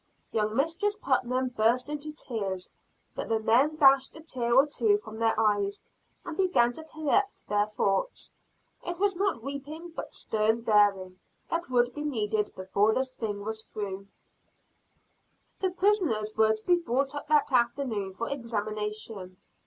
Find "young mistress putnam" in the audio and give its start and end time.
0.31-1.49